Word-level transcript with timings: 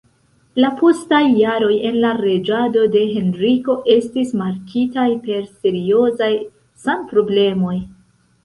La 0.63 0.69
postaj 0.77 1.19
jaroj 1.39 1.75
en 1.89 1.99
la 2.05 2.13
reĝado 2.21 2.85
de 2.95 3.03
Henriko 3.11 3.75
estis 3.97 4.33
markitaj 4.41 5.07
per 5.29 5.47
seriozaj 5.53 6.31
sanproblemoj. 6.87 7.77